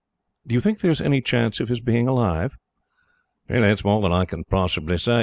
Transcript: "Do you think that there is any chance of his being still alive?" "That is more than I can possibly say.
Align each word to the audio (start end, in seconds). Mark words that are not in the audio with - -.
"Do 0.47 0.55
you 0.55 0.61
think 0.61 0.79
that 0.79 0.81
there 0.81 0.89
is 0.91 0.99
any 0.99 1.21
chance 1.21 1.59
of 1.59 1.69
his 1.69 1.79
being 1.79 2.05
still 2.07 2.15
alive?" 2.15 2.57
"That 3.47 3.59
is 3.61 3.85
more 3.85 4.01
than 4.01 4.11
I 4.11 4.25
can 4.25 4.43
possibly 4.45 4.97
say. 4.97 5.19